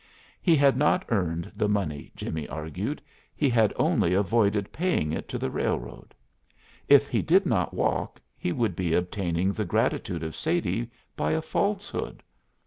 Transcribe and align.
He 0.41 0.55
had 0.55 0.77
not 0.77 1.05
earned 1.09 1.51
the 1.55 1.69
money, 1.69 2.11
Jimmie 2.15 2.47
argued; 2.47 3.03
he 3.35 3.49
had 3.51 3.71
only 3.75 4.15
avoided 4.15 4.71
paying 4.73 5.11
it 5.13 5.29
to 5.29 5.37
the 5.37 5.51
railroad. 5.51 6.15
If 6.87 7.05
he 7.05 7.21
did 7.21 7.45
not 7.45 7.75
walk 7.75 8.19
he 8.35 8.51
would 8.51 8.75
be 8.75 8.95
obtaining 8.95 9.53
the 9.53 9.63
gratitude 9.63 10.23
of 10.23 10.35
Sadie 10.35 10.89
by 11.15 11.33
a 11.33 11.41
falsehood. 11.43 12.23